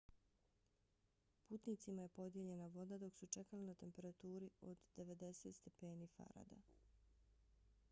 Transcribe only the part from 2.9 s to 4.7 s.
dok su čekali na temperaturi